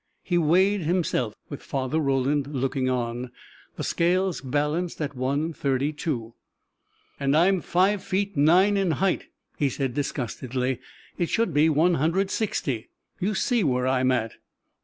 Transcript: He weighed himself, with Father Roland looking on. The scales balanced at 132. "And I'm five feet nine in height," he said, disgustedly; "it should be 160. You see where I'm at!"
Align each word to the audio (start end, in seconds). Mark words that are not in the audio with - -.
He 0.23 0.35
weighed 0.39 0.81
himself, 0.81 1.35
with 1.49 1.61
Father 1.61 1.99
Roland 1.99 2.47
looking 2.47 2.89
on. 2.89 3.29
The 3.75 3.83
scales 3.83 4.41
balanced 4.41 4.99
at 4.99 5.15
132. 5.15 6.33
"And 7.19 7.37
I'm 7.37 7.61
five 7.61 8.03
feet 8.03 8.35
nine 8.35 8.77
in 8.77 8.93
height," 8.93 9.25
he 9.59 9.69
said, 9.69 9.93
disgustedly; 9.93 10.79
"it 11.19 11.29
should 11.29 11.53
be 11.53 11.69
160. 11.69 12.89
You 13.19 13.35
see 13.35 13.63
where 13.63 13.85
I'm 13.85 14.11
at!" 14.11 14.33